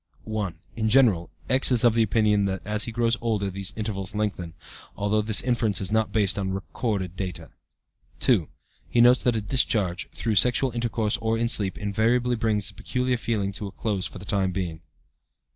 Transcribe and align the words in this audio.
"1. 0.23 0.55
In 0.75 0.89
general, 0.89 1.29
X. 1.47 1.71
is 1.71 1.83
of 1.83 1.93
the 1.93 2.01
opinion 2.01 2.45
that 2.45 2.65
as 2.65 2.85
he 2.85 2.91
grows 2.91 3.17
older 3.21 3.51
these 3.51 3.71
intervals 3.75 4.15
lengthen, 4.15 4.55
though 4.97 5.21
this 5.21 5.43
inference 5.43 5.79
is 5.79 5.91
not 5.91 6.11
based 6.11 6.39
on 6.39 6.49
recorded 6.55 7.15
data. 7.15 7.51
"2. 8.19 8.49
He 8.89 8.99
notes 8.99 9.21
that 9.21 9.35
a 9.35 9.41
discharge 9.41 10.09
(through 10.09 10.33
sexual 10.33 10.71
intercourse 10.71 11.17
or 11.17 11.37
in 11.37 11.49
sleep) 11.49 11.77
invariably 11.77 12.35
brings 12.35 12.67
the 12.67 12.73
peculiar 12.73 13.15
feeling 13.15 13.51
to 13.51 13.67
a 13.67 13.71
close 13.71 14.07
for 14.07 14.17
the 14.17 14.25
time 14.25 14.51
being. 14.51 14.81